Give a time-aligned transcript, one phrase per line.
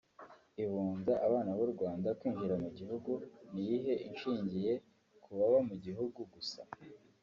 [0.63, 3.13] ibunza abanaburwanda kwinjiramugihungu
[3.53, 4.73] niyihe inshingiye
[5.23, 6.61] kubabamugihungu gusa